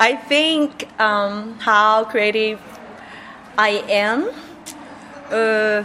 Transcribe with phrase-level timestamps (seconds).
[0.00, 2.60] I think um, how creative
[3.58, 4.30] I am.
[5.28, 5.82] Uh,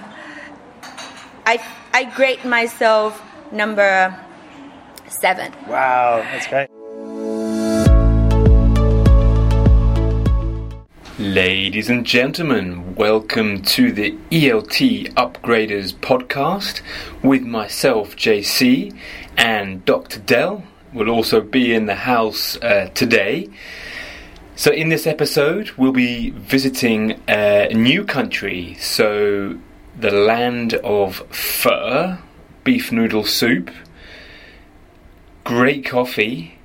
[1.48, 1.60] I
[1.92, 3.20] I grade myself
[3.52, 4.16] number
[5.08, 5.52] seven.
[5.68, 6.70] Wow, that's great.
[11.18, 16.82] Ladies and gentlemen, welcome to the ELT Upgraders podcast
[17.24, 18.96] with myself, JC,
[19.38, 20.20] and Dr.
[20.20, 23.50] Del will also be in the house uh, today.
[24.56, 29.58] So, in this episode, we'll be visiting a new country, so
[30.00, 32.20] the land of pho,
[32.64, 33.72] beef noodle soup,
[35.44, 36.60] great coffee,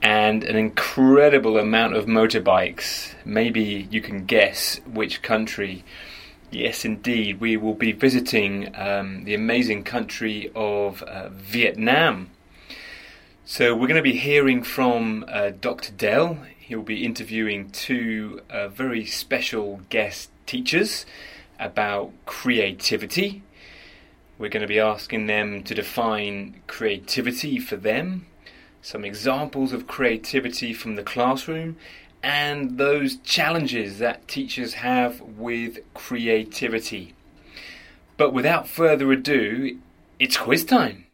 [0.00, 3.14] and an incredible amount of motorbikes.
[3.26, 5.84] Maybe you can guess which country.
[6.50, 12.30] Yes, indeed, we will be visiting um, the amazing country of uh, Vietnam.
[13.44, 15.92] So, we're going to be hearing from uh, Dr.
[15.92, 16.38] Del.
[16.70, 21.04] He'll be interviewing two uh, very special guest teachers
[21.58, 23.42] about creativity.
[24.38, 28.26] We're going to be asking them to define creativity for them
[28.82, 31.76] some examples of creativity from the classroom,
[32.22, 37.14] and those challenges that teachers have with creativity.
[38.16, 39.76] But without further ado,
[40.20, 41.06] it's quiz time.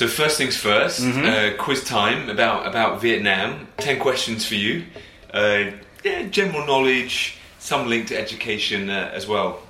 [0.00, 3.68] So first things 1st uh, quiz time about about Vietnam.
[3.76, 4.84] Ten questions for you.
[5.30, 9.60] Uh, yeah, general knowledge, some link to education uh, as well.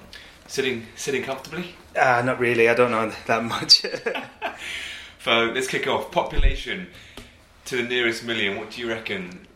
[0.46, 1.74] Sitting sitting comfortably.
[1.96, 2.68] Ah, not really.
[2.68, 3.84] I don't know that much.
[5.24, 6.12] So let's kick off.
[6.12, 6.86] Population
[7.64, 8.56] to the nearest million.
[8.56, 9.48] What do you reckon?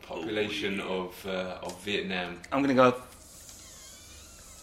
[0.00, 2.40] Population of uh, of Vietnam.
[2.50, 2.92] I'm going to go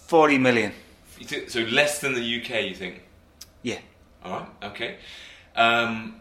[0.08, 0.74] 40 million.
[1.48, 3.04] So less than the UK, you think?
[3.62, 3.78] Yeah.
[4.26, 4.48] All right.
[4.64, 4.98] Okay.
[5.60, 6.16] Um,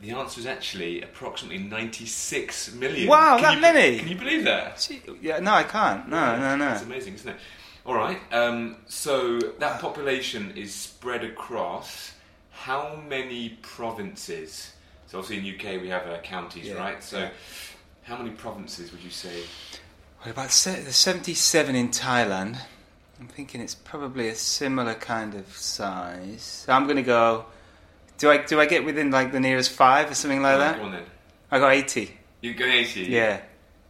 [0.00, 3.08] the answer is actually approximately 96 million.
[3.08, 3.98] Wow, Can that you- many?
[3.98, 4.78] Can you believe that?
[4.80, 6.08] Gee, Yeah, no, I can't.
[6.08, 6.72] No, no, no.
[6.72, 7.36] It's amazing, isn't it?
[7.84, 8.20] All right.
[8.32, 12.12] Um, so that population is spread across
[12.52, 14.72] how many provinces?
[15.08, 17.02] So obviously in UK we have uh, counties, Yeah, right?
[17.02, 17.30] So yeah.
[18.04, 19.42] how many provinces would you say?
[20.20, 22.58] Well, about se- there's 77 in Thailand.
[23.18, 26.64] I'm thinking it's probably a similar kind of size.
[26.66, 27.46] So I'm going to go.
[28.18, 30.78] Do I do I get within like the nearest five or something like that?
[30.78, 31.04] Go on then.
[31.50, 32.10] I got 80.
[32.42, 33.02] You go 80.
[33.04, 33.40] Yeah.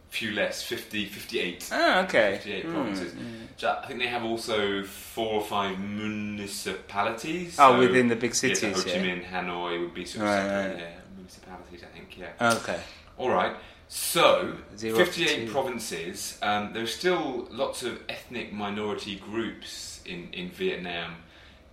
[0.09, 1.69] Few less, 50, 58.
[1.71, 2.31] Oh, okay.
[2.37, 2.71] 58 Hmm.
[2.73, 3.13] provinces.
[3.57, 7.57] So I think they have also four or five municipalities.
[7.59, 9.03] Oh, So, within the big yeah, so cities, Ho Chi yeah.
[9.03, 10.79] Minh, Hanoi would be sort of Right, separate, right.
[10.79, 12.53] yeah, municipalities, I think, yeah.
[12.57, 12.79] Okay.
[13.17, 13.55] All right.
[13.87, 16.37] So, Zero 58 provinces.
[16.41, 21.15] Um, there's still lots of ethnic minority groups in, in Vietnam.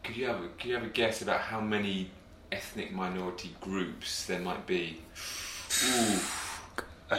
[0.02, 2.10] Could you have a, could you have a guess about how many
[2.52, 5.00] ethnic minority groups there might be?
[5.84, 6.18] Ooh,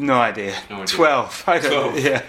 [0.00, 0.54] No idea.
[0.70, 0.86] No idea.
[0.96, 1.44] 12.
[1.48, 2.04] I don't 12.
[2.04, 2.22] Yeah.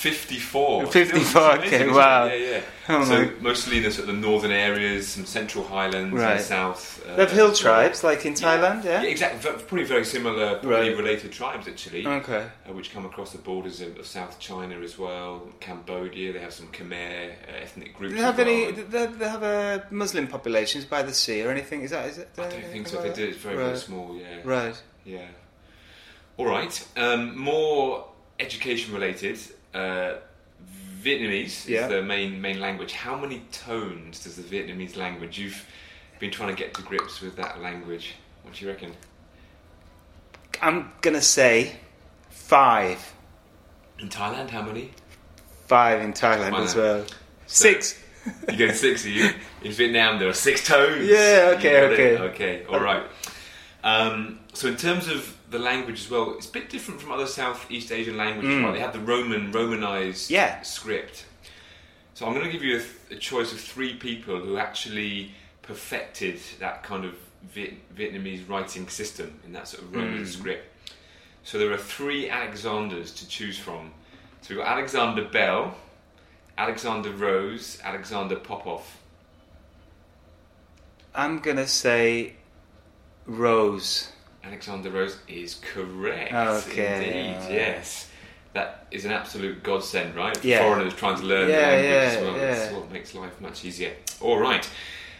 [0.00, 0.86] 54.
[0.86, 1.92] 54, okay, amazing, isn't it?
[1.92, 2.24] wow.
[2.24, 2.60] Yeah, yeah.
[2.88, 6.36] Oh so my- mostly in the, sort of the northern areas, some central highlands, Right.
[6.36, 7.04] and south.
[7.06, 9.02] Uh, They have hill tribes like in Thailand, yeah?
[9.02, 9.38] Yeah, exactly.
[9.50, 10.96] V- Probably very similar, probably Right.
[10.96, 12.06] related tribes actually.
[12.06, 12.46] Okay.
[12.66, 15.46] uh, which come across the borders of, of South China as well.
[15.60, 18.12] Cambodia, they have some Khmer uh, ethnic groups.
[18.14, 18.70] Do they have any?
[18.72, 21.82] They, they have a Muslim populations by the sea or anything?
[21.82, 22.06] Is that?
[22.08, 22.30] Is it?
[22.38, 23.02] I don't think so.
[23.02, 23.28] They did.
[23.28, 24.16] It's very, very small.
[24.16, 24.38] Yeah.
[24.44, 24.82] Right.
[25.04, 25.26] Yeah.
[26.38, 26.74] All right.
[26.96, 28.06] Um, more
[28.38, 29.38] education related.
[29.74, 30.14] Uh,
[31.02, 31.84] Vietnamese Yeah.
[31.84, 32.92] is the main main language.
[32.92, 35.38] How many tones does the Vietnamese language?
[35.38, 35.64] You've
[36.18, 38.14] been trying to get to grips with that language.
[38.42, 38.94] What do you reckon?
[40.60, 41.76] I'm gonna say
[42.28, 43.12] five.
[43.98, 44.90] In Thailand, how many?
[45.68, 47.06] Five in Thailand as well.
[47.06, 47.14] So-
[47.46, 47.98] Six.
[48.50, 49.30] You get six of you.
[49.62, 51.06] In Vietnam, there are six tones.
[51.08, 51.92] Yeah, okay, got it.
[51.92, 52.18] okay.
[52.18, 53.02] Okay, all right.
[53.82, 57.26] Um, so, in terms of the language as well, it's a bit different from other
[57.26, 58.52] Southeast Asian languages.
[58.52, 58.64] Mm.
[58.64, 58.72] Right?
[58.74, 60.62] They have the Roman, Romanized Yeah.
[60.62, 61.26] script.
[62.14, 65.32] So, I'm going to give you a, th- a choice of three people who actually
[65.62, 67.14] perfected that kind of
[67.54, 70.26] Viet- Vietnamese writing system in that sort of Roman Mm.
[70.26, 70.66] script.
[71.44, 73.92] So, there are three Alexanders to choose from.
[74.42, 75.76] So, we've got Alexander Bell.
[76.58, 78.82] Alexander Rhodes, Alexander Popov.
[81.14, 82.34] I'm gonna say
[83.26, 84.12] Rhodes.
[84.44, 86.32] Alexander Rhodes is correct.
[86.32, 87.34] Okay.
[87.38, 88.08] Indeed, yes.
[88.52, 90.42] That is an absolute godsend, right?
[90.44, 90.62] Yeah.
[90.62, 92.36] Foreigners trying to learn Yeah, the language yeah, as well.
[92.36, 92.72] Yeah.
[92.78, 93.92] what makes life much easier.
[94.20, 94.68] All right.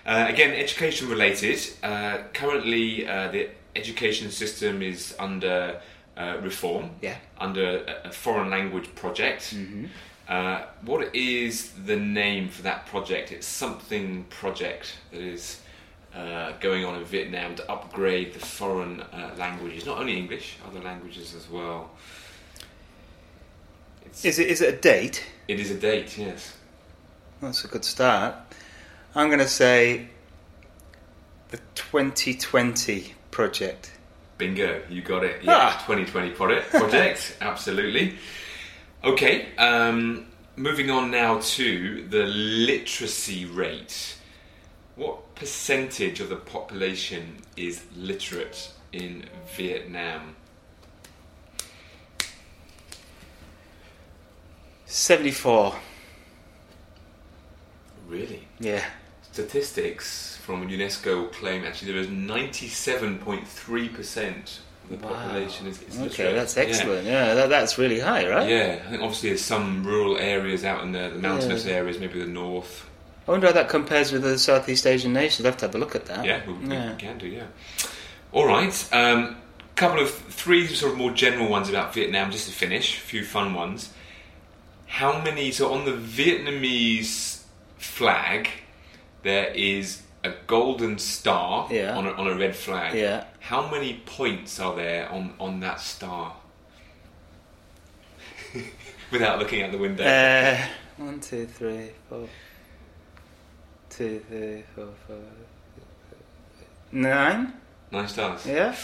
[0.04, 1.60] Uh, again, education related.
[1.82, 5.80] Uh, currently, uh, the education system is under
[6.16, 7.16] uh, reform, Yeah.
[7.38, 9.54] under a, a foreign language project.
[9.54, 9.86] Mm-hmm.
[10.28, 13.30] Uh, what is the name for that project?
[13.32, 15.60] It's something project that is
[16.14, 20.80] uh, going on in Vietnam to upgrade the foreign uh, languages, not only English, other
[20.80, 21.90] languages as well.
[24.06, 25.24] It's, Is it is it a date?
[25.48, 26.56] it is a date, yes.
[27.40, 28.34] That's a good start.
[29.14, 30.08] I'm going to say
[31.48, 33.92] the 2020 project.
[34.38, 35.42] Bingo, you got it.
[35.42, 35.84] Yeah, Ah.
[35.86, 38.16] 2020 project, project absolutely.
[39.04, 40.26] Okay, um,
[40.56, 44.16] moving on now to the literacy rate.
[44.96, 49.24] What percentage of the population is literate in
[49.56, 50.36] Vietnam?
[54.84, 55.74] 74.
[58.06, 58.46] Really?
[58.58, 58.84] Yeah.
[59.32, 64.58] Statistics from UNESCO claim actually there is 97.3%
[64.90, 65.12] of the Wow.
[65.14, 66.62] population is, is Okay, that's Yeah.
[66.64, 67.06] excellent.
[67.06, 68.46] Yeah, that, that's really high, right?
[68.46, 71.76] Yeah, I think obviously there's some rural areas out in the, the mountainous Yeah.
[71.76, 72.84] areas, maybe the north.
[73.26, 75.44] I wonder how that compares with the Southeast Asian nations.
[75.46, 76.24] I'll have to have a look at that.
[76.24, 76.94] Yeah, we, we Yeah.
[76.96, 77.46] can do, yeah.
[78.32, 79.36] All right, um,
[79.76, 83.24] couple of three sort of more general ones about Vietnam, just to finish, a few
[83.24, 83.92] fun ones.
[84.86, 87.42] How many, so on the Vietnamese
[87.78, 88.48] flag,
[89.22, 91.96] there is a golden star Yeah.
[91.96, 92.94] on, a, on a red flag.
[92.94, 93.24] Yeah.
[93.38, 96.34] How many points are there on, on that star?
[99.10, 100.04] Without looking out the window.
[100.04, 100.58] Uh,
[100.98, 102.28] one, two, three, four.
[104.00, 105.18] Three, four, five.
[106.90, 107.52] Nine?
[107.90, 108.46] Nine stars.
[108.46, 108.74] Yeah?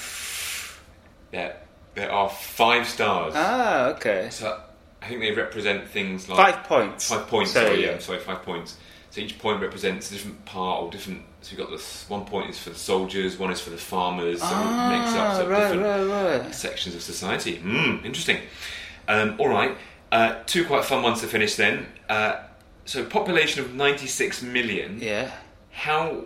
[1.33, 1.53] Yeah,
[1.95, 3.33] there are five stars.
[3.35, 4.29] Ah, okay.
[4.31, 4.61] So
[5.01, 7.09] I think they represent things like Five points.
[7.09, 7.53] Five points.
[7.53, 7.99] Sorry, Sorry, yeah.
[7.99, 8.77] sorry, five points.
[9.11, 11.23] So each point represents a different part or different.
[11.41, 14.41] So you've got this one point is for the soldiers, one is for the farmers.
[14.41, 16.55] So it makes up Ah, right, different right, right.
[16.55, 17.57] sections of society.
[17.65, 18.39] Mm, interesting.
[19.09, 19.79] Um, all right,
[20.13, 21.87] uh, two quite fun ones to finish then.
[22.07, 22.43] Uh,
[22.87, 24.99] so population of 96 million.
[25.01, 25.31] Yeah.
[25.71, 26.25] How,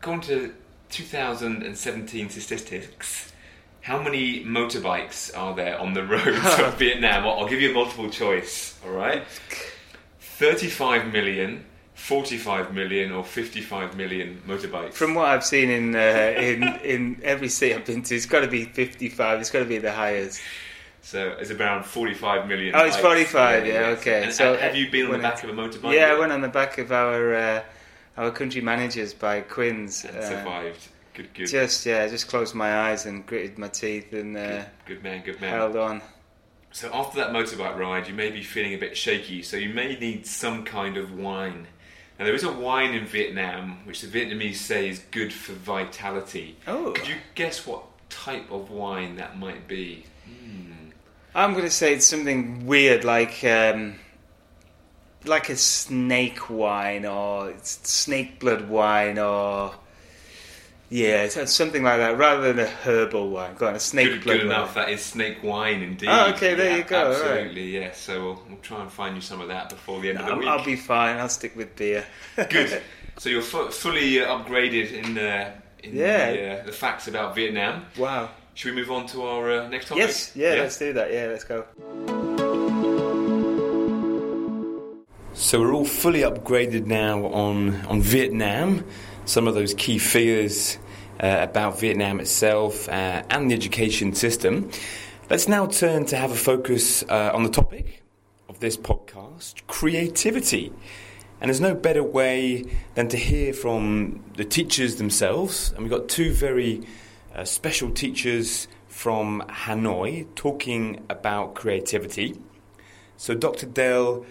[0.00, 0.54] according to
[0.90, 3.32] 2017 statistics,
[3.80, 7.24] how many motorbikes are there on the roads of Vietnam?
[7.24, 9.24] I'll, I'll give you a multiple choice, all right?
[10.20, 11.64] 35 million,
[11.94, 14.94] 45 million, or 55 million motorbikes?
[14.94, 18.40] From what I've seen in uh, in in every city I've been to, it's got
[18.40, 19.40] to be fifty-five.
[19.40, 20.40] It's got to be the highest.
[21.02, 22.74] So it's around 45 million.
[22.74, 24.24] Oh, it's 45, yeah, okay.
[24.24, 25.94] And, So, have you been on the back of a motorbike?
[25.94, 27.62] Yeah, I went on the back of our uh,
[28.16, 30.04] our country managers by Quinn's.
[30.04, 30.88] and uh, survived.
[31.14, 31.48] Good, good.
[31.48, 35.22] Just yeah, just closed my eyes and gritted my teeth and uh, good, good man,
[35.24, 35.50] good man.
[35.50, 36.02] held on.
[36.70, 39.94] So after that motorbike ride, you may be feeling a bit shaky, so you may
[39.98, 41.66] need some kind of wine.
[42.18, 46.56] Now there is a wine in Vietnam which the Vietnamese say is good for vitality.
[46.66, 46.92] Oh.
[46.92, 50.04] Could you guess what type of wine that might be?
[51.34, 53.94] I'm going to say it's something weird, like um,
[55.24, 59.74] like a snake wine or snake blood wine, or
[60.90, 63.54] yeah, something like that, rather than a herbal wine.
[63.54, 64.56] Go on, a snake Good, blood good wine.
[64.56, 64.74] enough.
[64.74, 66.08] That is snake wine indeed.
[66.10, 67.12] Oh, okay, there Yeah, you go, right.
[67.16, 67.98] Absolutely, yes.
[67.98, 70.36] So we'll, we'll try and find you some of that before the end of the
[70.36, 70.48] week.
[70.48, 71.16] I'll be fine.
[71.16, 72.04] I'll stick with beer.
[72.50, 72.82] Good.
[73.16, 75.52] So you're fu- fully upgraded in, uh,
[75.82, 76.30] in Yeah.
[76.32, 77.86] the, uh, the facts about Vietnam.
[77.96, 78.28] wow.
[78.54, 80.02] Should we move on to our uh, next topic?
[80.02, 80.36] Yes.
[80.36, 81.12] Yeah, Let's do that.
[81.12, 81.26] Yeah.
[81.26, 81.64] Let's go.
[85.34, 88.84] So we're all fully upgraded now on, on Vietnam,
[89.24, 90.78] some of those key figures
[91.18, 94.70] uh, about Vietnam itself uh, and the education system.
[95.30, 98.02] Let's now turn to have a focus uh, on the topic
[98.50, 100.72] of this podcast creativity.
[101.40, 105.72] And there's no better way than to hear from the teachers themselves.
[105.72, 106.82] And we've got two very
[107.34, 112.38] uh, special teachers from Hanoi talking about creativity.
[113.16, 113.66] So Dr.
[113.66, 114.26] Del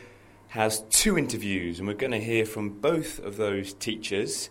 [0.50, 4.50] has two interviews, and we're going to hear from both of those teachers,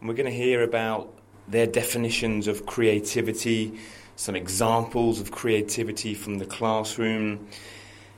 [0.00, 1.12] and we're going to hear about
[1.48, 3.78] their definitions of creativity,
[4.16, 7.46] some examples of creativity from the classroom,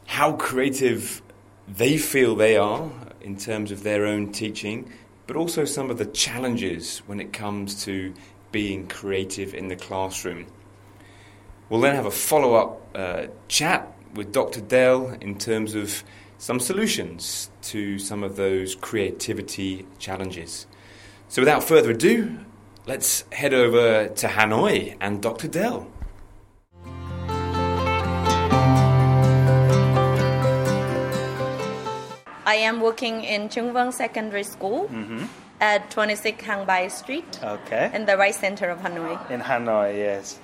[0.07, 1.21] how creative
[1.69, 4.91] they feel they are in terms of their own teaching,
[5.27, 8.15] but also some of the challenges when it comes to
[8.53, 10.47] being creative in the classroom.
[11.69, 14.61] We'll then have a follow up uh, chat with Dr.
[14.61, 16.03] Del in terms of
[16.39, 20.67] some solutions to some of those creativity challenges.
[21.29, 22.39] So, without further ado,
[22.87, 25.49] let's head over to Hanoi and Dr.
[25.49, 25.87] Del.
[32.47, 34.89] I am working in Trưng Vương Secondary School
[35.61, 37.91] at 26 Hang Bai Street Okay.
[37.95, 39.31] in the right center of Hanoi.
[39.31, 40.39] In Hanoi, yes.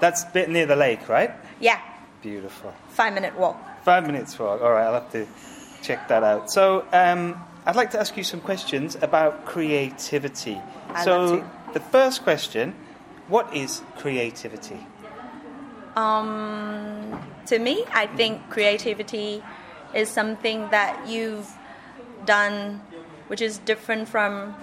[0.00, 1.32] That's a bit near the lake, right?
[1.60, 1.80] Yeah,
[2.22, 2.72] Beautiful.
[2.88, 3.56] five minute walk.
[3.84, 4.60] Five minutes walk.
[4.62, 5.26] All right, I'll have to
[5.82, 6.50] check that out.
[6.50, 10.60] So, um, I'd like to ask you some questions about creativity.
[10.90, 12.74] I'd so, the first question
[13.28, 14.78] what is creativity?
[15.96, 19.42] Um, to me, I think creativity
[19.94, 21.50] is something that you've
[22.24, 22.80] done
[23.28, 24.54] which is different from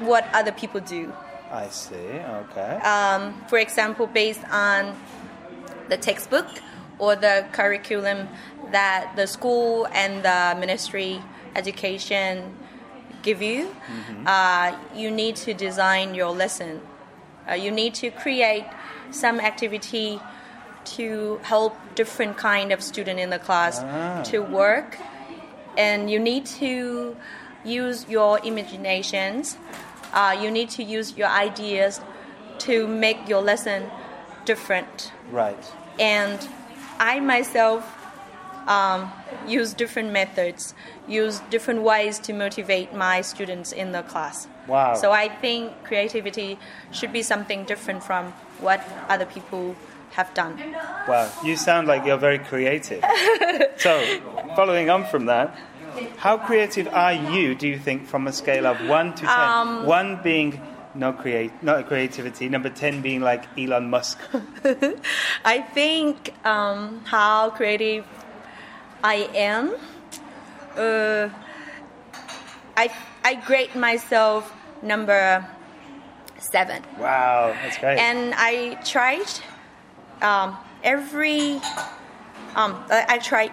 [0.00, 1.12] what other people do.
[1.50, 2.76] I see, okay.
[2.82, 4.94] Um, for example, based on
[5.88, 6.46] the textbook
[6.98, 8.28] or the curriculum
[8.72, 11.22] that the school and the ministry
[11.54, 12.54] education
[13.22, 13.74] give you,
[14.26, 16.80] uh, you need to design your lesson.
[17.48, 18.64] Uh, you need to create
[19.10, 20.20] some activity
[20.84, 24.22] to help different kind of student in the class Ah.
[24.24, 24.98] to work
[25.76, 27.16] and you need to
[27.64, 29.56] use your imaginations
[30.12, 32.00] uh, you need to use your ideas
[32.58, 33.90] to make your lesson
[34.44, 35.72] different right.
[35.98, 36.48] and
[36.98, 37.92] i myself
[38.68, 39.12] um,
[39.46, 40.74] use different methods
[41.06, 44.94] use different ways to motivate my students in the class Wow.
[44.94, 46.58] so i think creativity
[46.92, 49.76] should be something different from what other people
[50.12, 50.58] have done
[51.08, 53.04] Wow, you sound like you're very creative.
[53.76, 54.04] so,
[54.56, 55.56] following on from that,
[56.16, 59.30] how creative are you, do you think, from a scale of 1 to 10?
[59.30, 60.60] Um, 1 being
[60.94, 64.18] no create, not creativity, number 10 being like Elon Musk.
[65.44, 68.04] I think um, how creative
[69.04, 69.74] I am.
[70.76, 71.28] Uh,
[72.76, 72.90] I
[73.24, 75.46] I grade myself number
[76.38, 77.98] seven, Wow, that's great.
[77.98, 79.26] and I tried
[80.22, 81.60] um, every.
[82.54, 83.52] Um, I, I tried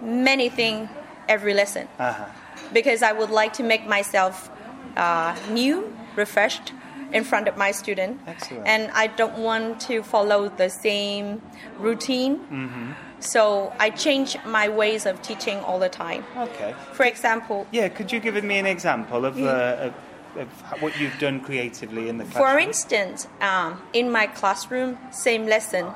[0.00, 0.88] many things
[1.28, 2.24] every lesson uh-huh.
[2.72, 4.50] because I would like to make myself
[4.96, 6.72] uh, new, refreshed
[7.12, 8.20] in front of my student.
[8.26, 8.66] Excellent.
[8.66, 11.42] And I don't want to follow the same
[11.78, 12.38] routine.
[12.38, 12.92] Mm-hmm.
[13.20, 16.24] So I change my ways of teaching all the time.
[16.36, 16.74] Okay.
[16.92, 19.94] For example, Yeah, could you give me an example of, uh, of,
[20.36, 20.48] of
[20.80, 22.44] what you've done creatively in the classroom?
[22.44, 25.86] for instance, um, in my classroom, same lesson,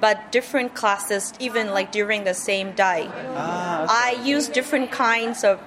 [0.00, 3.08] but different classes, even like during the same day.
[3.10, 5.60] Ah, I use different kinds of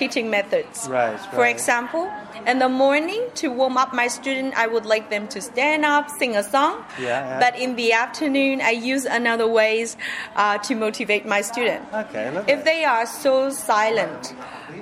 [0.00, 0.88] teaching methods.
[0.88, 2.04] Right, For example,
[2.46, 6.08] in the morning to warm up my student, I would like them to stand up,
[6.20, 6.74] sing a song.
[6.98, 7.38] Yeah, yeah.
[7.44, 9.96] But in the afternoon, I use another ways
[10.36, 11.84] uh, to motivate my student.
[11.92, 12.52] Okay, lovely.
[12.54, 14.34] If they are so silent,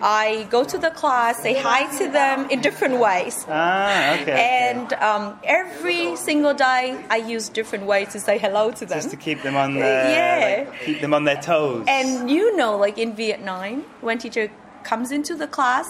[0.02, 3.44] I go to the class, say hi to them in different ways.
[3.48, 4.22] Ah, okay.
[4.22, 4.68] okay.
[4.70, 8.98] And um, every single day, I use different ways to say hello to them.
[8.98, 10.64] Just to keep them on, uh, Yeah.
[10.70, 11.84] like, keep them on their toes.
[11.88, 14.46] And you know, like in Vietnam, when teacher
[14.88, 15.86] comes into the class,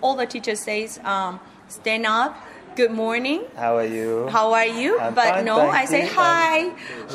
[0.00, 1.38] all the teacher says, um,
[1.68, 2.32] "Stand up,
[2.74, 4.28] good morning, How are you?
[4.36, 6.10] how are you?" I'm but fine, no, I say you.
[6.18, 6.56] hi,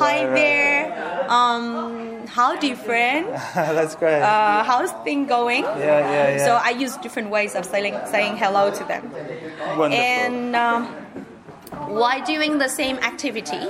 [0.00, 4.22] Right, right, there, um, howdy friend, That's great.
[4.22, 5.64] uh, how's thing going?
[5.64, 6.44] yeah, yeah, yeah.
[6.46, 9.02] So I use different ways of saying saying hello to them.
[9.76, 9.92] Wonderful.
[9.92, 10.82] And um,
[12.00, 13.64] while doing the same activity,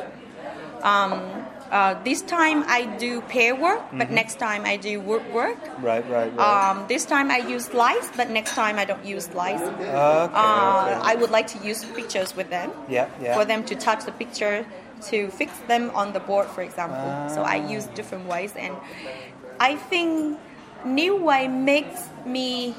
[0.83, 3.99] um, uh, this time I do pair work, Mm-hmm.
[3.99, 5.59] but next time I do work work.
[5.83, 6.71] right, right, right.
[6.71, 9.63] Um, this time I use slides, but next time I don't use slides.
[9.63, 11.01] okay, Uh, okay.
[11.03, 13.35] I would like to use pictures with them Yeah, yeah.
[13.35, 14.67] for them to touch the picture
[15.11, 17.11] to fix them on the board, for example.
[17.35, 17.75] So I Ah.
[17.77, 18.75] use different ways, and
[19.61, 20.39] I think
[20.85, 22.75] new way makes me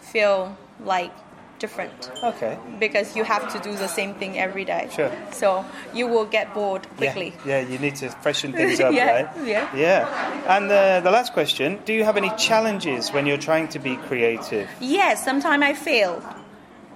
[0.00, 1.12] feel like
[1.58, 2.58] different Okay.
[2.78, 4.88] because you have to do the same thing every day.
[4.94, 5.10] Sure.
[5.32, 7.32] So you will get bored quickly.
[7.44, 9.46] yeah, you need to freshen things up, Yeah, right?
[9.46, 9.76] yeah.
[9.76, 10.56] Yeah.
[10.56, 13.96] And uh, the last question Do you have any challenges when you're trying to be
[14.08, 14.68] creative?
[14.80, 16.22] Yes, sometimes I fail.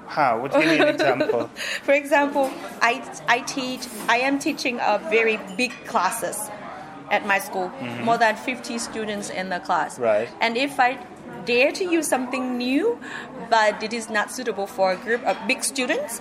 [0.07, 0.41] How?
[0.41, 1.49] Would you give me an example?
[1.83, 2.51] For example,
[2.83, 6.39] I, I teach, I am teaching a very big classes
[7.11, 7.71] at my school,
[8.05, 9.95] more than 50 students in the class.
[9.95, 10.03] Mm-hmm.
[10.03, 10.29] Right.
[10.41, 10.99] And if I
[11.45, 12.99] dare to use something new,
[13.51, 16.21] but it is not suitable for a group of big students,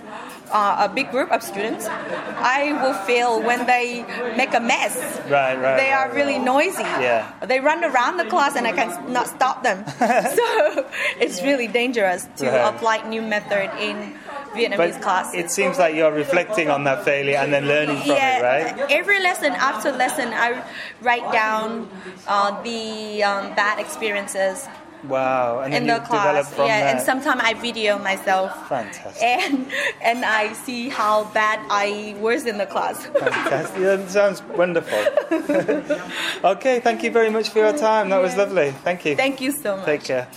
[0.50, 4.04] uh, a big group of students, I will fail when they
[4.36, 4.96] make a mess.
[5.30, 5.76] Right, right.
[5.76, 6.82] They are really noisy.
[6.82, 7.32] Yeah.
[7.46, 9.84] They run around the class and I can not stop them.
[9.98, 10.86] so
[11.20, 12.74] it's really dangerous to Right.
[12.74, 14.14] apply new method in
[14.54, 15.34] Vietnamese But class.
[15.34, 18.42] it seems like you're reflecting on that failure and then learning from yeah, it,
[18.76, 18.90] right?
[18.90, 20.62] every lesson after lesson, I
[21.00, 21.88] write down
[22.28, 24.68] uh, the um, bad experiences
[25.08, 25.60] Wow.
[25.60, 26.54] And in you the develop class.
[26.54, 26.96] from Yeah, that.
[26.96, 28.68] and sometimes I video myself.
[28.68, 29.22] Fantastic.
[29.22, 29.66] And
[30.00, 33.06] and I see how bad I was in the class.
[33.18, 33.82] Fantastic.
[33.82, 35.02] That sounds wonderful.
[36.52, 38.10] okay, thank you very much for your time.
[38.10, 38.70] That was lovely.
[38.84, 39.16] Thank you.
[39.16, 39.86] Thank you so much.
[39.86, 40.28] Take care.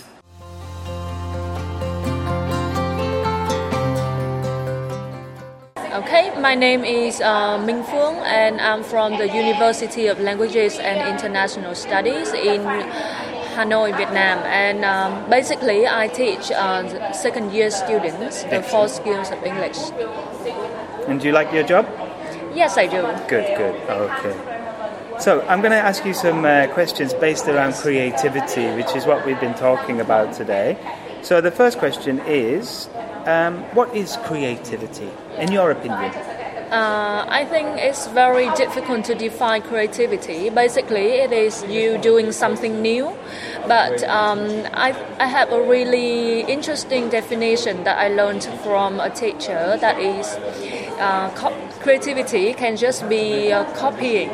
[5.96, 11.00] Okay, my name is uh, Minh Phuong, and I'm from the University of Languages and
[11.08, 12.60] International Studies in
[13.56, 19.42] Hanoi, Vietnam, and um, basically I teach uh, second year students the four skills of
[19.42, 19.78] English.
[21.08, 21.88] And do you like your job?
[22.54, 23.00] Yes, I do.
[23.28, 23.74] Good, good.
[23.88, 24.36] Okay.
[25.18, 29.24] So I'm going to ask you some uh, questions based around creativity, which is what
[29.24, 30.76] we've been talking about today.
[31.22, 32.90] So the first question is,
[33.24, 36.12] um, what is creativity, in your opinion?
[36.70, 40.50] Uh, I think it's very difficult to define creativity.
[40.50, 43.16] Basically, it is you doing something new.
[43.68, 44.40] But um,
[44.74, 50.26] I, I have a really interesting definition that I learned from a teacher that is
[50.98, 54.30] uh, co- creativity can just be uh, copying.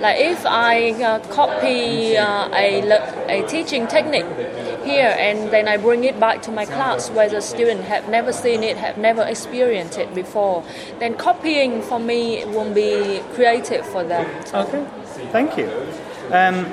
[0.00, 2.82] Like if I uh, copy uh, a,
[3.28, 4.26] a teaching technique
[4.84, 8.32] here and then I bring it back to my class where the student have never
[8.32, 10.64] seen it, have never experienced it before,
[10.98, 14.26] then copying for me won't be creative for them.
[14.54, 14.84] Okay,
[15.30, 15.70] thank you.
[16.30, 16.64] Um,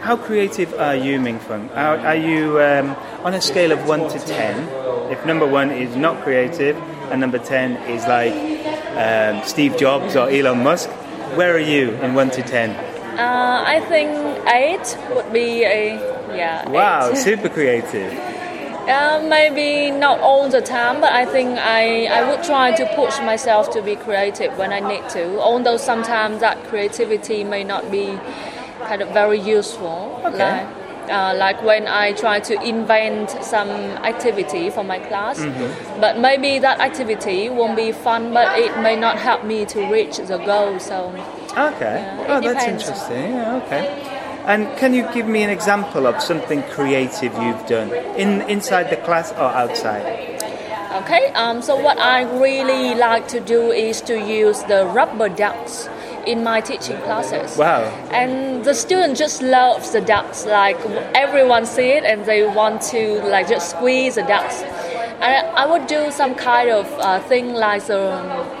[0.00, 1.70] how creative are you, Minh Phuong?
[1.76, 5.12] Are, are you um, on a scale of 1 to 10?
[5.12, 6.76] If number 1 is not creative
[7.10, 8.32] and number 10 is like
[8.96, 10.88] um, Steve Jobs or Elon Musk,
[11.36, 12.70] where are you in 1 to 10?
[13.18, 14.10] Uh, I think
[14.48, 15.98] 8 would be a,
[16.36, 16.68] yeah.
[16.68, 17.16] Wow, eight.
[17.28, 18.12] super creative.
[18.88, 23.20] Uh, maybe not all the time, but I think I, I would try to push
[23.20, 28.18] myself to be creative when I need to, although sometimes that creativity may not be
[28.88, 30.20] kind of very useful.
[30.24, 30.38] Okay.
[30.38, 30.66] Like,
[31.10, 36.00] uh, like when I try to invent some activity for my class, Mm-hmm.
[36.00, 40.16] but maybe that activity won't be fun, but it may not help me to reach
[40.18, 40.80] the goal.
[40.80, 41.12] So
[41.50, 41.98] Okay.
[42.00, 43.34] Yeah, oh, that's interesting.
[43.34, 44.19] Yeah, okay.
[44.46, 48.96] And can you give me an example of something creative you've done in inside the
[48.96, 50.40] class or outside?
[51.02, 55.88] Okay, um, so what I really like to do is to use the rubber ducks
[56.26, 57.56] in my teaching classes.
[57.56, 57.82] Wow.
[58.10, 60.46] And the student just loves the ducks.
[60.46, 60.78] Like
[61.14, 64.62] everyone see it and they want to like just squeeze the ducks.
[65.20, 68.02] And I would do some kind of uh, thing like the,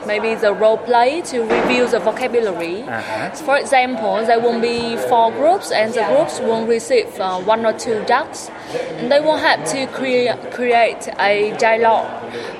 [0.06, 2.82] maybe the role play to review the vocabulary.
[2.82, 3.30] Uh-huh.
[3.30, 7.72] For example, there will be four groups, and the groups will receive uh, one or
[7.72, 8.50] two ducks.
[8.98, 12.10] And they will have to create create a dialogue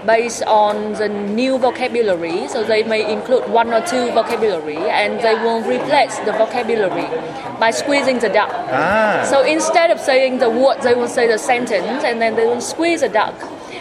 [0.06, 2.48] based on the new vocabulary.
[2.48, 7.06] So they may include one or two vocabulary, and they will replace the vocabulary
[7.60, 8.50] by squeezing the duck.
[8.50, 9.26] Ah.
[9.28, 12.62] So instead of saying the word, they will say the sentence, and then they will
[12.62, 13.36] squeeze the duck.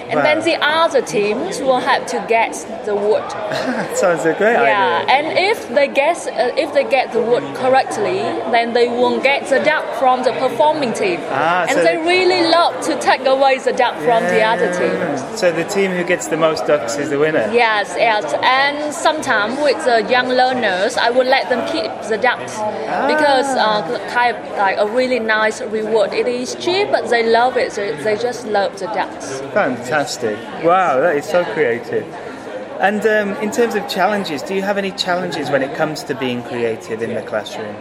[0.10, 3.30] And then the other teams will have to guess the word.
[3.95, 5.13] Sounds a great Yeah, idea.
[5.15, 8.19] and if they guess, uh, if they get the word correctly,
[8.56, 11.19] then they won't get the duck from the performing team.
[11.30, 14.98] Ah, and so- they really love to take away the duck from the other team.
[15.38, 17.50] So the team who gets the most ducks is the winner.
[17.54, 22.54] Yes, yes, and sometimes with the young learners, I would let them keep the ducks
[23.13, 26.13] because uh, kind of like a really nice reward.
[26.13, 27.74] It is cheap, but they love it.
[27.74, 29.39] They, they just love the ducks.
[29.54, 29.98] Fantastic.
[30.63, 32.05] Wow, that is so creative.
[32.79, 36.15] And um, in terms of challenges, do you have any challenges when it comes to
[36.15, 37.75] being creative in the classroom?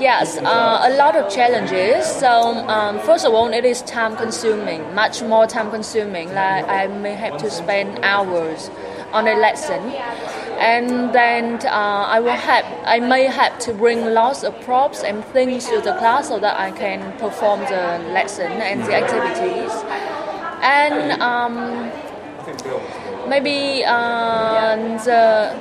[0.00, 2.04] Yes, uh, a lot of challenges.
[2.04, 6.34] So um, first of all, it is time consuming, much more time consuming.
[6.34, 8.70] Like I may have to spend hours
[9.12, 9.80] on a lesson,
[10.58, 11.68] and then uh,
[12.08, 15.94] I will have, I may have to bring lots of props and things to the
[15.98, 20.23] class so that I can perform the lesson and the activities.
[20.64, 21.92] And um,
[23.28, 25.54] maybe uh, the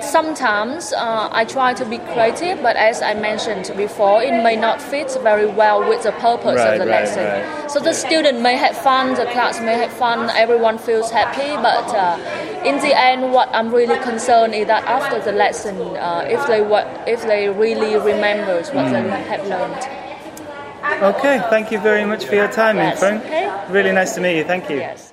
[0.00, 4.82] sometimes uh, I try to be creative, but as I mentioned before, it may not
[4.82, 7.24] fit very well with the purpose Right, of the right, lesson.
[7.24, 7.70] right.
[7.70, 11.88] So the student may have fun, the class may have fun, everyone feels happy, but
[11.94, 12.18] uh,
[12.64, 16.60] in the end, what I'm really concerned is that after the lesson, uh, if they
[17.10, 19.10] if they really remembers what they Hmm.
[19.10, 20.03] have learned.
[21.02, 23.24] Okay, thank you very much for your time, Yes, Frank.
[23.24, 23.50] okay.
[23.70, 24.44] Really nice to meet you.
[24.44, 24.76] Thank you.
[24.76, 25.12] Yes.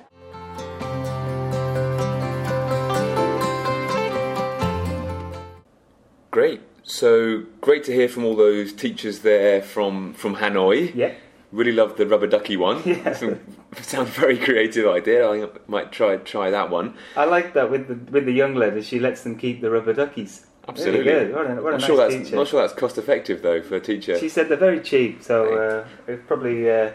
[6.30, 6.60] Great.
[6.84, 10.94] So great to hear from all those teachers there from from Hanoi.
[10.94, 11.12] Yeah.
[11.52, 12.82] Really loved the rubber ducky one.
[12.86, 13.12] Yeah.
[13.14, 13.38] So-
[13.80, 15.26] Sounds very creative idea.
[15.28, 16.94] I might try try that one.
[17.16, 18.82] I like that with the with the young lady.
[18.82, 20.46] She lets them keep the rubber duckies.
[20.68, 21.00] Absolutely.
[21.10, 21.34] Really good.
[21.34, 22.36] What a, what not nice sure that's teacher.
[22.36, 24.18] not sure that's cost effective though for a teacher.
[24.18, 26.92] She said they're very cheap, so uh, it's probably uh,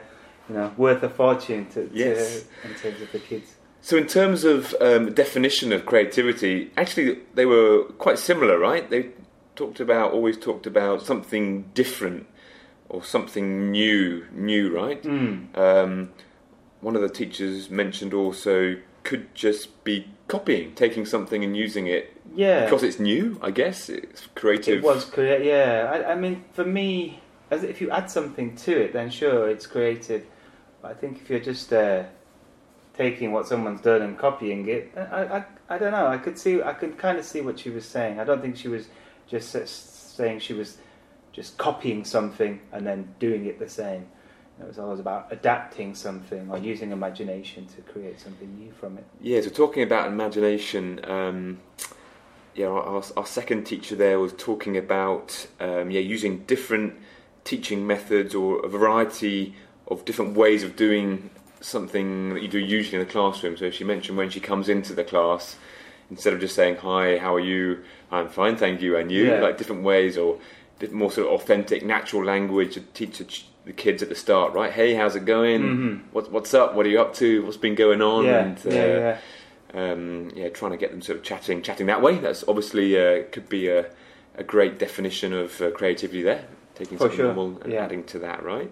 [0.49, 2.45] you know worth a fortune to, to Yes.
[2.63, 3.55] in terms of the kids.
[3.81, 8.89] So, in terms of um, definition of creativity, actually, they were quite similar, right?
[8.89, 9.11] They
[9.55, 12.25] talked about, always talked about something different
[12.89, 15.05] or something new, new, right?
[15.55, 16.09] Um,
[16.81, 22.16] one of the teachers mentioned also could just be copying, taking something and using it
[22.37, 22.65] Yeah.
[22.65, 23.39] because it's new.
[23.41, 24.77] I guess it's creative.
[24.77, 25.43] It was create.
[25.43, 27.19] Yeah, I, I mean, for me,
[27.49, 30.25] as if you add something to it, then sure, it's creative.
[30.81, 32.03] But I think if you're just uh,
[32.93, 36.07] taking what someone's done and copying it, I, I, I don't know.
[36.07, 38.19] I could see, I could kind of see what she was saying.
[38.19, 38.87] I don't think she was
[39.27, 40.77] just saying she was
[41.33, 44.07] just copying something and then doing it the same.
[44.59, 49.05] It was always about adapting something or using imagination to create something new from it.
[49.21, 51.59] Yeah, so talking about imagination, um,
[52.57, 56.95] yeah, our, our, second teacher there was talking about um, yeah using different
[57.43, 59.55] teaching methods or a variety
[59.87, 61.29] of different ways of doing
[61.61, 63.55] something that you do usually in the classroom.
[63.57, 65.55] So she mentioned when she comes into the class,
[66.09, 67.83] instead of just saying hi, how are you?
[68.11, 69.27] I'm fine, thank you, and you.
[69.27, 69.39] Yeah.
[69.39, 70.39] Like different ways or
[70.91, 74.71] more sort of authentic, natural language to teach the kids at the start, right?
[74.71, 75.61] Hey, how's it going?
[75.61, 76.07] Mm-hmm.
[76.11, 76.73] What, what's up?
[76.73, 77.43] What are you up to?
[77.45, 78.25] What's been going on?
[78.25, 79.17] Yeah, and, uh, yeah, yeah.
[79.73, 82.17] Um, yeah, trying to get them sort of chatting, chatting that way.
[82.17, 83.91] That's obviously uh, could be a,
[84.35, 86.45] a great definition of uh, creativity there.
[86.75, 87.25] Taking something sure.
[87.33, 87.83] normal and yeah.
[87.83, 88.71] adding to that, right?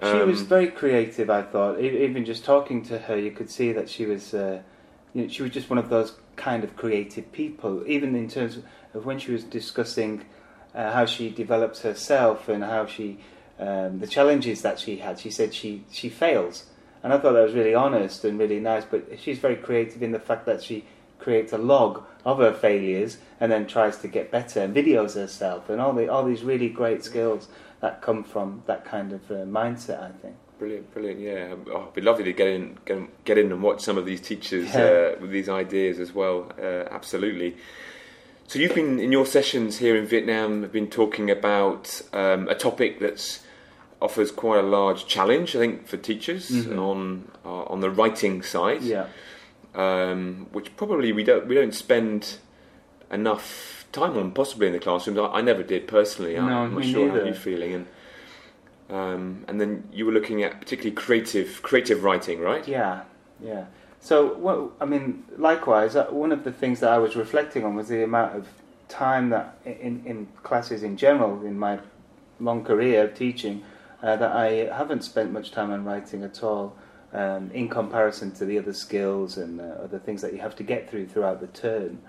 [0.00, 1.30] Um, she was um, very creative.
[1.30, 4.62] I thought, even just talking to her, you could see that she was, uh,
[5.14, 7.86] you know, she was just one of those kind of creative people.
[7.86, 8.58] Even in terms
[8.94, 10.24] of when she was discussing
[10.74, 13.18] uh, how she develops herself and how she
[13.58, 15.18] um, the challenges that she had.
[15.18, 16.64] She said she she fails,
[17.02, 18.84] and I thought that was really honest and really nice.
[18.84, 20.84] But she's very creative in the fact that she
[21.18, 25.68] creates a log of her failures and then tries to get better and videos herself
[25.68, 27.48] and all the all these really great skills
[27.80, 30.02] that come from that kind of uh, mindset.
[30.02, 30.36] I think.
[30.58, 31.20] Brilliant, brilliant.
[31.20, 34.06] Yeah, oh, it'd be lovely to get in, get, get in and watch some of
[34.06, 35.14] these teachers yeah.
[35.16, 36.52] uh, with these ideas as well.
[36.56, 37.56] Uh, absolutely.
[38.46, 42.54] So you've been in your sessions here in Vietnam have been talking about um, a
[42.54, 43.40] topic that
[44.02, 46.78] offers quite a large challenge, I think, for teachers mm-hmm.
[46.78, 48.82] on uh, on the writing side.
[48.82, 49.06] Yeah.
[49.74, 52.38] Um, which probably we don't we don't spend
[53.10, 55.18] enough time on, possibly in the classrooms.
[55.18, 56.34] I, I never did personally.
[56.34, 57.74] No, I'm not sure how you're feeling.
[57.74, 57.86] And
[58.90, 62.66] um, and then you were looking at particularly creative creative writing, right?
[62.68, 63.02] Yeah,
[63.40, 63.66] yeah.
[64.00, 67.76] So, well, I mean, likewise, uh, one of the things that I was reflecting on
[67.76, 68.48] was the amount of
[68.88, 71.78] time that in, in classes in general, in my
[72.40, 73.62] long career of teaching,
[74.02, 76.76] uh, that I haven't spent much time on writing at all.
[77.14, 80.62] Um, in comparison to the other skills and uh, other things that you have to
[80.62, 82.00] get through throughout the term,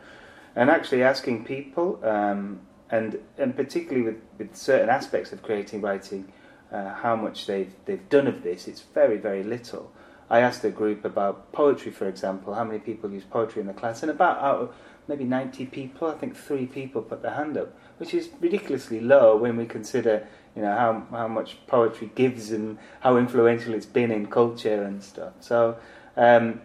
[0.56, 6.32] and actually asking people, um, and and particularly with, with certain aspects of creating writing,
[6.72, 9.92] uh, how much they've they've done of this, it's very very little.
[10.30, 13.74] I asked a group about poetry, for example, how many people use poetry in the
[13.74, 14.76] class, and about out of
[15.08, 19.36] maybe 90 people, I think three people put their hand up, which is ridiculously low
[19.36, 24.12] when we consider, you know, how how much poetry gives and how influential it's been
[24.12, 25.34] in culture and stuff.
[25.40, 25.78] So
[26.16, 26.62] um,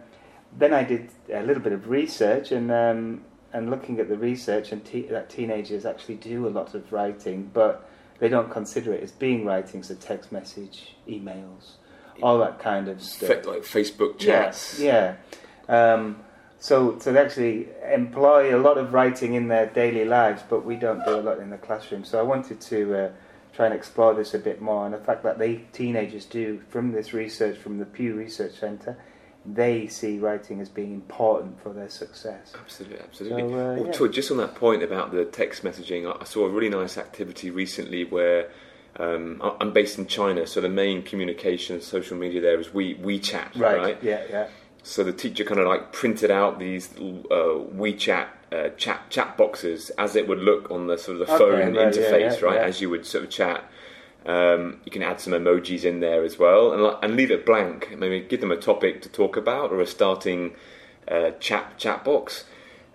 [0.57, 2.71] then I did a little bit of research and.
[2.71, 3.21] Um,
[3.51, 7.49] and looking at the research, and te- that teenagers actually do a lot of writing,
[7.53, 11.77] but they don't consider it as being writing, so text message, emails,
[12.21, 13.45] all that kind of stuff.
[13.45, 14.79] like Facebook chats.
[14.79, 15.15] Yeah.
[15.67, 15.93] yeah.
[15.93, 16.19] Um,
[16.59, 20.75] so, so they actually employ a lot of writing in their daily lives, but we
[20.75, 22.03] don't do a lot in the classroom.
[22.03, 23.11] So I wanted to uh,
[23.59, 26.93] try and explore this a bit more, and the fact that they teenagers do from
[26.93, 28.97] this research from the Pew Research Centre,
[29.45, 32.53] they see writing as being important for their success.
[32.57, 33.41] Absolutely, absolutely.
[33.41, 34.07] So, uh, well, yeah.
[34.07, 38.05] Just on that point about the text messaging, I saw a really nice activity recently
[38.05, 38.49] where
[38.95, 43.59] um, I'm based in China, so the main communication social media there is we WeChat,
[43.59, 43.77] right?
[43.77, 43.97] right?
[44.01, 44.47] Yeah, yeah.
[44.83, 49.91] So the teacher kind of like printed out these uh, WeChat uh, chat chat boxes
[49.91, 52.55] as it would look on the sort of the phone right, interface, yeah, yeah, right?
[52.55, 52.67] Yeah.
[52.67, 53.63] As you would sort of chat.
[54.25, 57.97] Um, you can add some emojis in there as well, and, and leave it blank.
[57.97, 60.55] Maybe give them a topic to talk about or a starting
[61.07, 62.45] uh, chat chat box,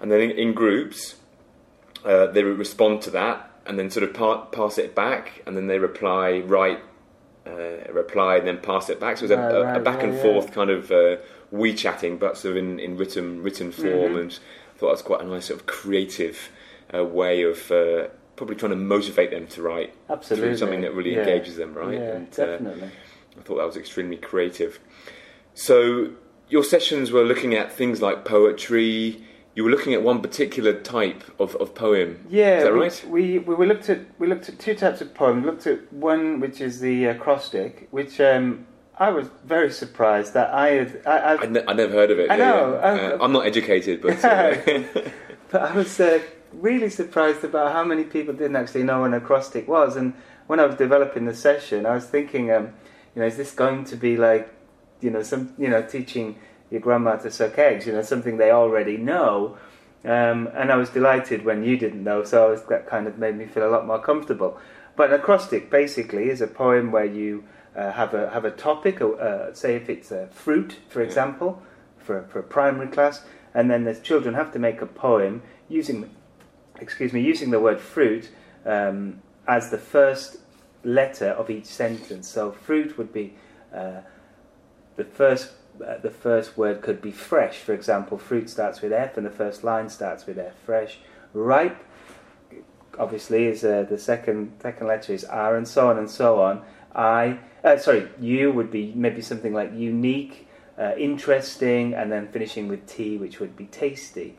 [0.01, 1.17] and then in, in groups
[2.05, 5.57] uh, they would respond to that and then sort of pa- pass it back, and
[5.57, 6.81] then they reply, write,
[7.47, 9.17] uh, reply, and then pass it back.
[9.17, 10.91] So it was a, right, a, a back and forth kind of
[11.53, 14.19] uh, we chatting, but sort of in, in written written form, mm-hmm.
[14.19, 14.39] and
[14.75, 16.51] I thought that was quite a nice sort of creative
[16.93, 20.49] uh, way of uh, probably trying to motivate them to write Absolutely.
[20.49, 21.21] through something that really yeah.
[21.21, 21.95] engages them, right?
[21.95, 22.91] Yeah, and, uh, definitely.
[23.39, 24.79] I thought that was extremely creative.
[25.55, 26.11] So
[26.49, 31.23] your sessions were looking at things like poetry you were looking at one particular type
[31.39, 32.27] of, of poem.
[32.29, 33.05] Yeah, is that we, right?
[33.07, 35.43] We, we, we looked at we looked at two types of poem.
[35.43, 40.35] We looked at one which is the uh, acrostic, which um, I was very surprised
[40.35, 41.03] that I had.
[41.05, 42.31] I, I, I, ne- I never heard of it.
[42.31, 42.75] I yeah, know.
[42.75, 42.91] Yeah.
[42.91, 44.25] Uh, I'm not educated, but.
[44.25, 44.57] Uh,
[45.51, 46.21] but I was uh,
[46.53, 49.97] really surprised about how many people didn't actually know what an acrostic was.
[49.97, 50.15] And
[50.47, 52.73] when I was developing the session, I was thinking, um,
[53.15, 54.53] you know, is this going to be like,
[55.01, 56.39] you know, some, you know, teaching
[56.71, 59.57] your grandma to suck eggs, you know, something they already know.
[60.05, 63.37] Um, and I was delighted when you didn't know, so was, that kind of made
[63.37, 64.59] me feel a lot more comfortable.
[64.97, 67.45] but an acrostic basically is a poem where you
[67.77, 69.01] uh, have a have a topic.
[69.01, 71.07] Uh, say if it's a fruit, for Yeah.
[71.07, 71.63] example,
[71.99, 76.11] for for a primary class, and then the children have to make a poem using,
[76.81, 78.31] excuse me, using the word fruit
[78.67, 80.39] um, as the first
[80.85, 82.29] letter of each sentence.
[82.29, 83.35] So fruit would be
[83.75, 84.01] uh,
[84.97, 85.53] the first.
[85.85, 88.17] Uh, the first word could be fresh, for example.
[88.17, 90.53] Fruit starts with F, and the first line starts with F.
[90.65, 91.01] Fresh,
[91.33, 91.77] ripe,
[92.97, 96.63] obviously is uh, the second second letter is R, and so on and so on.
[96.95, 102.69] I, uh, sorry, U would be maybe something like unique, uh, interesting, and then finishing
[102.69, 104.37] with T, which would be tasty.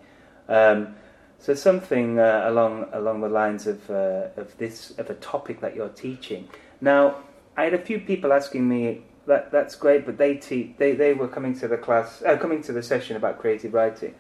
[0.48, 0.96] Um,
[1.40, 5.76] so something uh, along along the lines of uh, of this of a topic that
[5.76, 6.48] you're teaching.
[6.82, 7.18] Now,
[7.58, 11.14] I had a few people asking me that that's great, but they te- they they
[11.14, 14.16] were coming to the class, uh, coming to the session about creative writing.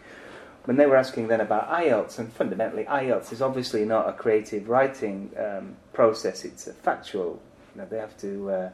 [0.65, 4.67] When they were asking then about IELTS, and fundamentally IELTS is obviously not a creative
[4.67, 7.41] writing um, process; it's a factual.
[7.76, 8.70] You know, they have to uh,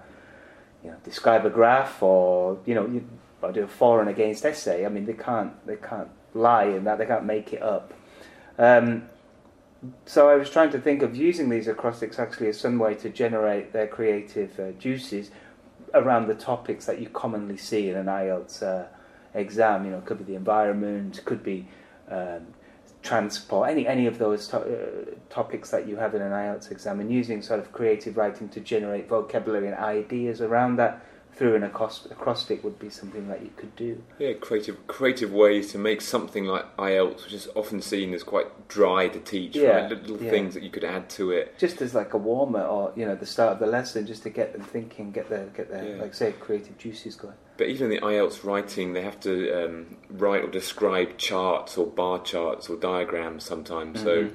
[0.84, 3.08] you know describe a graph or you know you,
[3.42, 4.86] or do a for and against essay.
[4.86, 7.94] I mean, they can't they can't lie in that; they can't make it up.
[8.58, 9.04] Um,
[10.06, 13.10] so I was trying to think of using these acrostics actually as some way to
[13.10, 15.32] generate their creative uh, juices
[15.96, 18.88] around the topics that you commonly see in an IELTS uh,
[19.34, 19.86] exam.
[19.86, 21.68] You know, it could be the environment, could be
[22.10, 22.48] um,
[23.02, 27.00] transport, any any of those to- uh, topics that you have in an IELTS exam,
[27.00, 31.64] and using sort of creative writing to generate vocabulary and ideas around that through an
[31.64, 34.04] acrostic would be something that you could do.
[34.20, 38.68] Yeah, creative creative ways to make something like IELTS, which is often seen as quite
[38.68, 39.56] dry to teach.
[39.56, 39.90] Yeah, right?
[39.90, 40.30] Little yeah.
[40.30, 41.58] things that you could add to it.
[41.58, 44.30] Just as like a warmer, or you know, the start of the lesson, just to
[44.30, 46.02] get them thinking, get their get their Yeah.
[46.02, 47.36] like say creative juices going.
[47.58, 51.88] But even in the IELTS writing, they have to um, write or describe charts or
[51.88, 54.02] bar charts or diagrams sometimes.
[54.02, 54.32] So Mhm.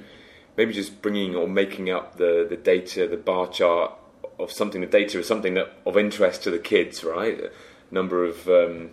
[0.55, 3.93] maybe just bringing or making up the, the data, the bar chart
[4.39, 4.81] of something.
[4.81, 7.39] The data is something that of interest to the kids, right?
[7.39, 7.51] A
[7.93, 8.91] number of um,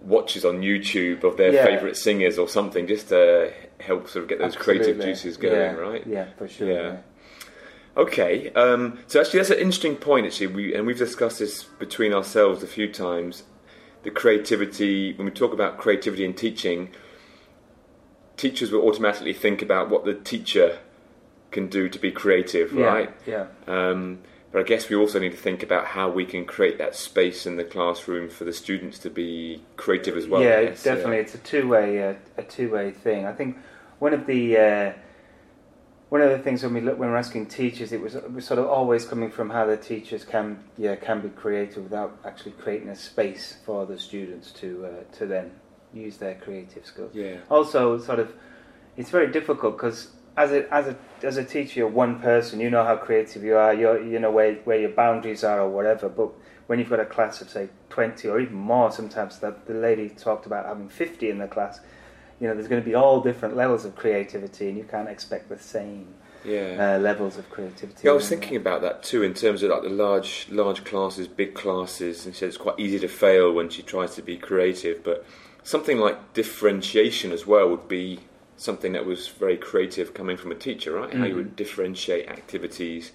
[0.00, 1.64] watches on YouTube of their Yeah.
[1.64, 5.72] favourite singers or something, just to help sort of get those creative juices going, yeah.
[5.72, 6.06] right?
[6.06, 6.68] Yeah, for sure.
[6.70, 6.82] Yeah.
[6.82, 6.96] yeah.
[7.96, 10.26] Okay, um, so actually that's an interesting point.
[10.26, 13.44] Actually, we and we've discussed this between ourselves a few times.
[14.02, 16.90] The creativity when we talk about creativity in teaching,
[18.36, 20.78] teachers will automatically think about what the teacher
[21.52, 23.16] can do to be creative, Yeah, right?
[23.26, 23.46] Yeah.
[23.68, 24.18] Um,
[24.54, 27.44] but I guess we also need to think about how we can create that space
[27.44, 30.40] in the classroom for the students to be creative as well.
[30.40, 31.16] Yeah, guess, definitely.
[31.16, 33.26] It's a two-way, uh, a two-way thing.
[33.26, 33.56] I think
[33.98, 34.92] one of the uh,
[36.08, 38.44] one of the things when we look when we're asking teachers, it was, it was
[38.44, 42.52] sort of always coming from how the teachers can, yeah, can be creative without actually
[42.52, 45.50] creating a space for the students to uh, to then
[45.92, 47.10] use their creative skills.
[47.12, 47.38] Yeah.
[47.50, 48.32] Also, sort of,
[48.96, 52.60] it's very difficult because as a as a as a teacher, you're one person.
[52.60, 53.72] You know how creative you are.
[53.74, 56.08] You you know where where your boundaries are or whatever.
[56.08, 56.30] But
[56.66, 60.08] when you've got a class of say twenty or even more, sometimes that the lady
[60.08, 61.80] talked about having fifty in the class.
[62.40, 65.48] You know, there's going to be all different levels of creativity, and you can't expect
[65.48, 66.08] the same
[66.44, 66.96] Yeah.
[66.96, 68.00] uh, levels of creativity.
[68.02, 71.28] Yeah, I was thinking about that too in terms of like the large large classes,
[71.28, 74.36] big classes, and she said it's quite easy to fail when she tries to be
[74.36, 75.04] creative.
[75.04, 75.24] But
[75.62, 78.20] something like differentiation as well would be
[78.56, 81.12] something that was very creative coming from a teacher, right?
[81.12, 83.12] How you would differentiate activities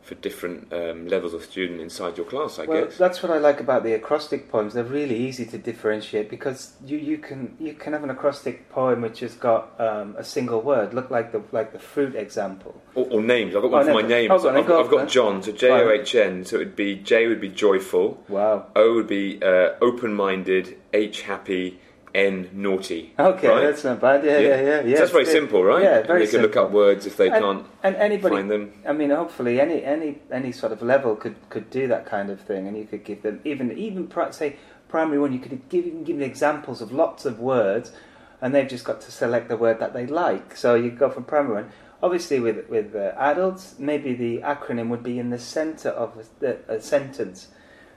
[0.00, 2.96] for different um, levels of student inside your class, I well, guess.
[2.96, 4.72] that's what I like about the acrostic poems.
[4.72, 9.02] They're really easy to differentiate because you, you can you can have an acrostic poem
[9.02, 12.80] which has got um, a single word, look like the like the fruit example.
[12.94, 13.54] Or, or names.
[13.54, 14.30] I've got Oh, one for no, my name.
[14.30, 15.08] oh, So I've, go I've got.
[15.10, 16.42] John, so J O H N.
[16.46, 18.68] So it would be J would be joyful, Wow.
[18.76, 21.80] O would be uh, open-minded, H happy,
[22.18, 23.14] N naughty.
[23.18, 23.60] Okay, right?
[23.62, 24.24] that's not bad.
[24.24, 24.80] Yeah, yeah, yeah.
[24.80, 25.32] yeah, so that's very good.
[25.32, 25.82] simple, right?
[25.82, 28.50] Yeah, And very They can look up words if they and, can't and anybody find
[28.50, 28.72] them.
[28.86, 32.40] I mean, hopefully, any any any sort of level could, could do that kind of
[32.40, 34.56] thing, and you could give them even even say
[34.88, 35.32] primary one.
[35.32, 37.92] You could give even give them examples of lots of words,
[38.40, 40.56] and they've just got to select the word that they like.
[40.56, 41.72] So you go from primary one.
[42.02, 46.56] Obviously, with with uh, adults, maybe the acronym would be in the centre of a,
[46.68, 47.48] a sentence.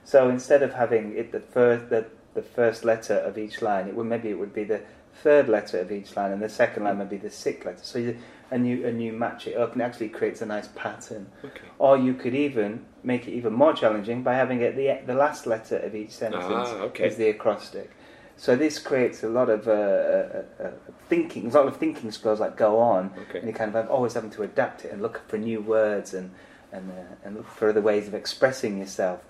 [0.04, 3.94] So instead of having it the first the, the first letter of each line, it
[3.94, 4.80] would maybe it would be the
[5.22, 7.82] third letter of each line, and the second line would be the sixth letter.
[7.82, 8.16] So you,
[8.50, 11.26] and you and you match it up, and it actually creates a nice pattern.
[11.44, 11.68] Okay.
[11.78, 15.46] Or you could even make it even more challenging by having it the the last
[15.46, 17.06] letter of each sentence Ah, okay.
[17.06, 17.90] is the acrostic.
[18.36, 20.70] So this creates a lot of uh, uh, uh,
[21.08, 23.38] thinking, a lot of thinking skills that go on, Okay.
[23.40, 26.14] and you kind of have, always having to adapt it and look for new words
[26.14, 26.30] and
[26.72, 29.20] and uh, and look for other ways of expressing yourself.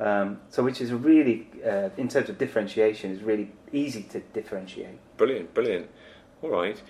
[0.00, 4.98] Um, so, which is really, uh, in terms of differentiation, is really easy to differentiate.
[5.16, 5.88] Brilliant, brilliant.
[6.42, 6.80] All right.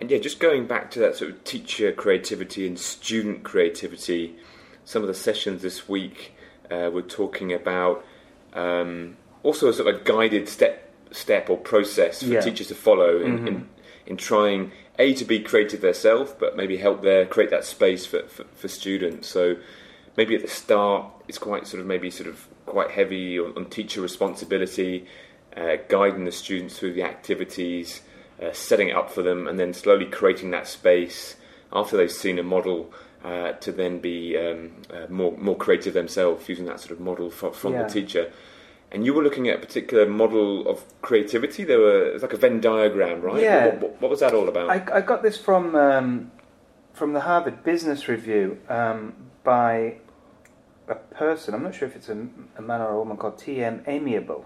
[0.00, 4.36] And yeah, just going back to that sort of teacher creativity and student creativity.
[4.84, 6.32] some of the sessions this week
[6.70, 8.02] uh, were talking about
[8.54, 12.40] um, also a sort of a guided step step or process for Yeah.
[12.40, 13.46] teachers to follow in, Mhm.
[13.48, 13.68] in
[14.06, 18.22] in trying a to be creative themselves, but maybe help there create that space for,
[18.22, 19.28] for, for students.
[19.28, 19.56] So
[20.18, 23.64] maybe at the start it's quite sort of maybe sort of quite heavy on, on
[23.70, 25.06] teacher responsibility,
[25.56, 28.02] uh, guiding the students through the activities,
[28.42, 31.36] uh, setting it up for them, and then slowly creating that space
[31.72, 32.92] after they've seen a model.
[33.24, 37.28] Uh, to then be um, uh, more more creative themselves, using that sort of model
[37.30, 37.82] from, from Yeah.
[37.82, 38.24] the teacher.
[38.92, 41.64] And you were looking at a particular model of creativity.
[41.64, 43.42] There were it was like a Venn diagram, right?
[43.42, 43.64] Yeah.
[43.66, 44.70] What, what, what was that all about?
[44.70, 46.30] I, I got this from um,
[46.92, 49.96] from the Harvard Business Review um, by
[50.88, 51.54] a person.
[51.54, 53.84] I'm not sure if it's a, a man or a woman called T.M.
[53.86, 54.44] Amabile,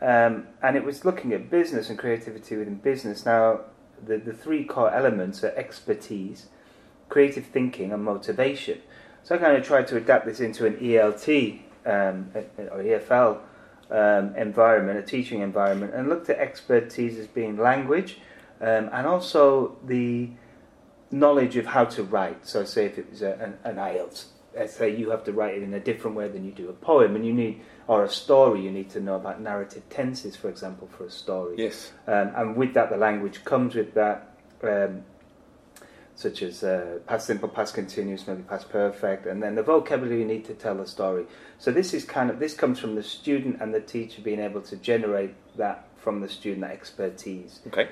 [0.00, 3.24] um, and it was looking at business and creativity within business.
[3.24, 3.60] Now,
[4.04, 6.46] the the three core elements are expertise,
[7.08, 8.80] creative thinking, and motivation.
[9.22, 12.30] So I kind of tried to adapt this into an ELT um,
[12.70, 13.38] or EFL
[13.90, 18.18] um, environment, a teaching environment, and looked at expertise as being language
[18.60, 20.30] um, and also the
[21.10, 22.46] knowledge of how to write.
[22.46, 25.54] So, say if it was a, an, an IELTS, let's say you have to write
[25.54, 28.08] it in a different way than you do a poem, and you need or a
[28.08, 31.54] story, you need to know about narrative tenses, for example, for a story.
[31.56, 31.92] yes.
[32.06, 34.32] Um, and with that, the language comes with that,
[34.64, 35.02] um,
[36.16, 40.26] such as uh, past simple, past continuous, maybe past perfect, and then the vocabulary you
[40.26, 41.26] need to tell the story.
[41.58, 44.62] So this is kind of this comes from the student and the teacher being able
[44.62, 47.60] to generate that from the student that expertise.
[47.68, 47.88] Okay.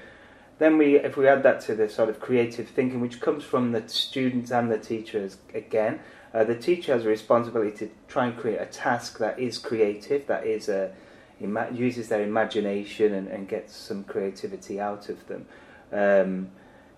[0.59, 3.73] Then we, if we add that to the sort of creative thinking, which comes from
[3.73, 5.99] the students and the teachers again,
[6.35, 10.27] uh, the teacher has a responsibility to try and create a task that is creative,
[10.27, 10.93] that is a,
[11.41, 15.47] ima- uses their imagination and, and gets some creativity out of them.
[15.93, 16.51] Um,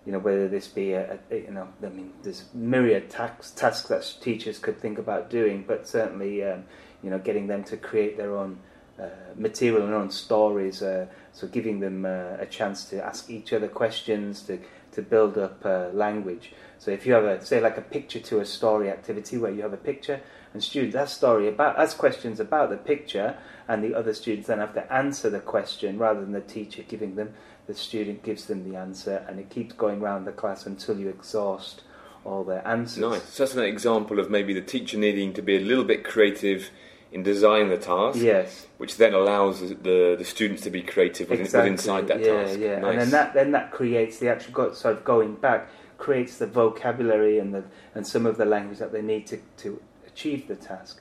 [0.07, 3.51] you know, whether this be a, a you know, I mean, there's myriad tasks
[3.88, 6.64] that teachers could think about doing, but certainly, um,
[7.03, 8.59] you know, getting them to create their own
[8.99, 10.81] uh, material and own stories.
[10.81, 14.59] Uh, so giving them uh, a chance to ask each other questions to
[14.96, 16.52] to build up uh, language.
[16.78, 19.62] So if you have a say like a picture to a story activity where you
[19.62, 20.20] have a picture
[20.52, 23.37] and students ask story about ask questions about the picture,
[23.68, 27.14] and the other students then have to answer the question rather than the teacher giving
[27.14, 27.35] them.
[27.66, 31.09] The student gives them the answer, and it keeps going round the class until you
[31.09, 31.82] exhaust
[32.24, 33.02] all their answers.
[33.02, 33.28] Nice.
[33.28, 36.70] So that's an example of maybe the teacher needing to be a little bit creative
[37.12, 38.66] in designing the task, Yes.
[38.78, 42.58] which then allows the the students to be creative within, within inside that yeah, task.
[42.58, 42.90] Yeah, Nice.
[42.90, 46.46] and then that then that creates the actual got sort of going back creates the
[46.46, 47.64] vocabulary and the
[47.94, 51.00] and some of the language that they need to to achieve the task.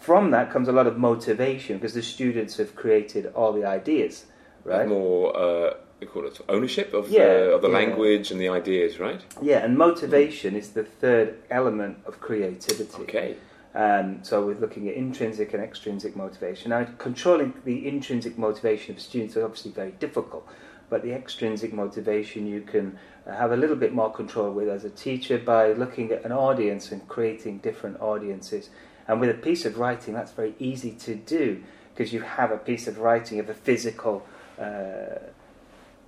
[0.00, 4.26] From that comes a lot of motivation because the students have created all the ideas,
[4.64, 4.86] right?
[4.88, 7.74] more uh, we call it ownership of Yeah, the of the yeah.
[7.74, 9.20] language and the ideas, right?
[9.42, 13.02] Yeah, and motivation is the third element of creativity.
[13.02, 13.34] Okay.
[13.74, 16.70] Um, so we're looking at intrinsic and extrinsic motivation.
[16.70, 20.48] Now, controlling the intrinsic motivation of students is obviously very difficult,
[20.88, 24.90] but the extrinsic motivation you can have a little bit more control with as a
[24.90, 28.70] teacher by looking at an audience and creating different audiences.
[29.06, 31.62] And with a piece of writing, that's very easy to do
[31.94, 34.26] because you have a piece of writing of a physical,
[34.58, 35.18] uh,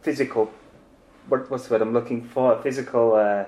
[0.00, 0.50] physical.
[1.28, 2.54] What, what's the word I'm looking for?
[2.54, 3.14] A physical.
[3.14, 3.44] Uh,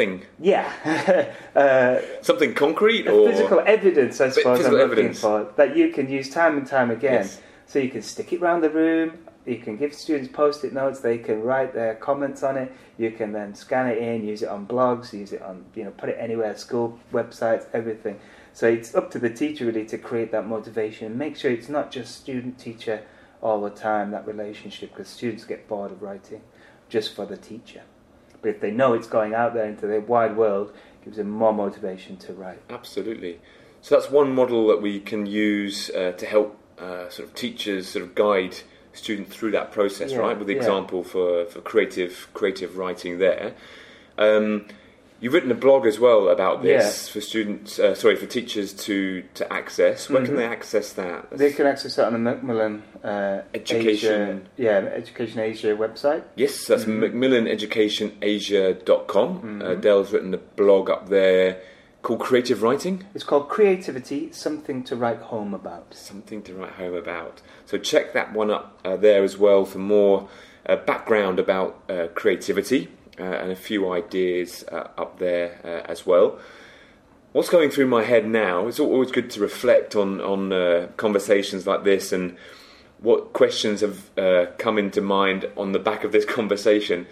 [0.00, 0.22] Thing.
[0.38, 5.20] yeah, uh, Something concrete or physical evidence, I suppose, physical I'm looking evidence.
[5.20, 7.24] for that you can use time and time again.
[7.24, 7.40] Yes.
[7.66, 9.18] So you can stick it around the room.
[9.44, 11.00] You can give students post-it notes.
[11.00, 12.72] They can write their comments on it.
[12.98, 15.90] You can then scan it in, use it on blogs, use it on you know,
[15.90, 18.18] put it anywhere, school websites, everything.
[18.52, 21.68] So it's up to the teacher really to create that motivation and make sure it's
[21.68, 23.02] not just student-teacher
[23.42, 26.42] all the time that relationship because students get bored of writing
[26.88, 27.82] just for the teacher.
[28.42, 31.30] But if they know it's going out there into the wide world, it gives them
[31.30, 32.60] more motivation to write.
[32.70, 33.40] Absolutely.
[33.82, 37.88] So that's one model that we can use uh, to help uh, sort of teachers
[37.88, 38.56] sort of guide
[38.92, 40.38] students through that process, Yeah, right?
[40.38, 40.60] With the yeah.
[40.60, 43.54] example for, for creative creative writing there.
[44.18, 44.66] Um,
[45.20, 49.22] you've written a blog as well about this for students, uh, sorry, for teachers to
[49.34, 50.08] to access.
[50.10, 50.38] Where can Mhm.
[50.38, 51.30] they access that?
[51.30, 54.22] They can access that on the Macmillan uh, Education.
[54.22, 56.22] Asia, yeah, Education Asia website.
[56.36, 57.00] Yes, that's Mhm.
[58.20, 59.60] macmillaneducationasia.com.
[59.62, 59.80] Uh, Mhm.
[59.80, 61.58] Del's written a blog up there
[62.02, 63.04] called Creative Writing.
[63.14, 65.94] It's called Creativity: Something to Write Home About.
[65.94, 67.42] Something to write home about.
[67.66, 70.28] So check that one up uh, there as well for more
[70.66, 72.88] uh, background about uh, creativity uh,
[73.18, 76.38] and a few ideas uh, up there uh, as well.
[77.32, 78.66] What's going through my head now?
[78.66, 82.36] It's always good to reflect on on uh, conversations like this and
[83.00, 87.06] what questions have uh, come into mind on the back of this conversation.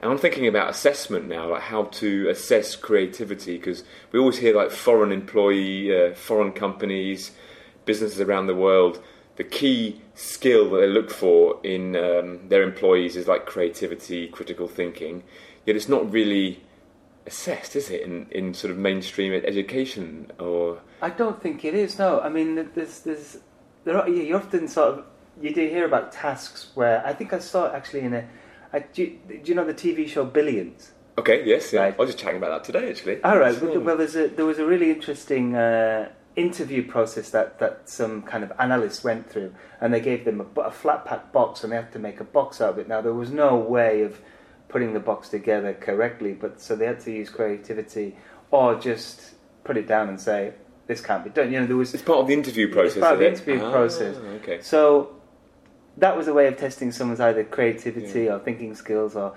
[0.00, 4.54] And I'm thinking about assessment now, like how to assess creativity, because we always hear
[4.54, 7.30] like foreign employee, uh, foreign companies,
[7.84, 9.02] businesses around the world.
[9.36, 14.68] The key skill that they look for in um, their employees is like creativity, critical
[14.68, 15.24] thinking.
[15.66, 16.62] Yet it's not really
[17.26, 20.80] assessed, is it, in, in sort of mainstream education or?
[21.02, 21.98] I don't think it is.
[21.98, 23.38] No, I mean, there's there's
[23.84, 25.04] there are you often sort of
[25.40, 28.28] you do hear about tasks where I think I saw it actually in a
[28.74, 30.90] I, do, you, do, you, know the TV show Billions?
[31.16, 31.82] Okay, yes, yeah.
[31.82, 31.94] Right.
[31.94, 33.22] I was just chatting about that today, actually.
[33.22, 33.60] All right.
[33.62, 38.22] Well, well there's a, there was a really interesting uh, interview process that, that some
[38.22, 41.72] kind of analyst went through, and they gave them a, a flat pack box, and
[41.72, 42.88] they had to make a box out of it.
[42.88, 44.20] Now there was no way of
[44.68, 48.16] putting the box together correctly, but so they had to use creativity
[48.50, 50.52] or just put it down and say
[50.86, 51.52] this can't be done.
[51.52, 52.96] You know, there was it's part of the interview process.
[52.96, 54.16] It's part of the interview ah, process.
[54.16, 54.60] Okay.
[54.60, 55.14] So
[55.96, 58.34] that was a way of testing someone's either creativity yeah.
[58.34, 59.34] or thinking skills or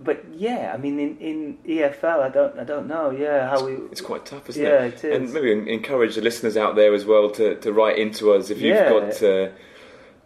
[0.00, 3.10] but yeah, I mean, in, in EFL, I don't, I don't know.
[3.10, 3.72] Yeah, how we.
[3.90, 5.02] It's quite tough, isn't yeah, it?
[5.02, 5.32] Yeah, it is.
[5.32, 8.60] And maybe encourage the listeners out there as well to, to write into us if
[8.60, 8.88] you've yeah.
[8.88, 9.48] got uh,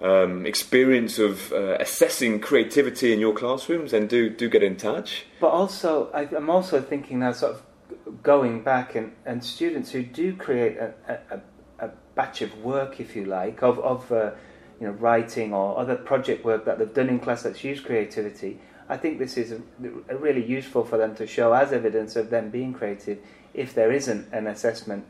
[0.01, 5.25] um, experience of uh, assessing creativity in your classrooms, and do do get in touch.
[5.41, 10.03] But also, I, am also thinking now, sort of going back and, and students who
[10.03, 11.41] do create a, a,
[11.87, 14.13] a batch of work, if you like, of of.
[14.13, 14.33] Uh,
[14.81, 18.59] you know, writing or other project work that they've done in class that's used creativity,
[18.89, 19.61] I think this is a,
[20.09, 23.19] a really useful for them to show as evidence of them being creative
[23.55, 25.05] if there isn't an assessment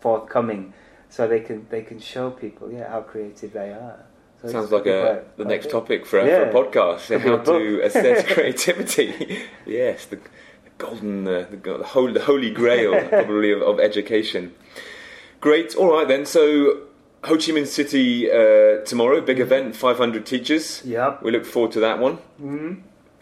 [0.00, 0.72] forthcoming,
[1.08, 4.04] so they can they can show people yeah how creative they are.
[4.42, 6.50] So Sounds like a, the next topic for, yeah.
[6.50, 9.44] for a podcast: how to assess creativity.
[9.66, 14.54] yes, the, the golden, uh, the, the, holy, the holy grail probably of, of education.
[15.40, 15.74] Great.
[15.74, 16.26] All right then.
[16.26, 16.82] So
[17.24, 19.42] Ho Chi Minh City uh, tomorrow, big mm-hmm.
[19.42, 20.82] event, 500 teachers.
[20.84, 21.16] Yeah.
[21.22, 22.18] We look forward to that one.
[22.40, 22.74] Mm-hmm.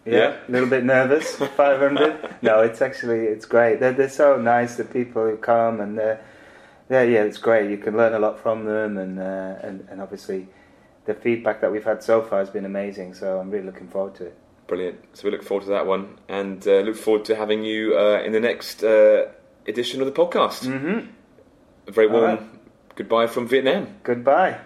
[0.04, 1.36] Yeah, a little bit nervous.
[1.56, 2.36] 500.
[2.42, 3.80] no, it's actually it's great.
[3.80, 4.76] They're they're so nice.
[4.76, 6.20] The people who come and they're,
[6.88, 7.70] they're yeah, it's great.
[7.70, 10.48] You can learn a lot from them, and uh, and and obviously,
[11.06, 13.14] the feedback that we've had so far has been amazing.
[13.14, 14.38] So I'm really looking forward to it.
[14.66, 15.00] Brilliant.
[15.12, 18.22] So we look forward to that one, and uh, look forward to having you uh,
[18.24, 19.26] in the next uh,
[19.66, 20.66] edition of the podcast.
[20.66, 21.08] Mm-hmm.
[21.86, 22.60] A very warm
[22.94, 23.96] goodbye from Vietnam.
[24.02, 24.60] Goodbye.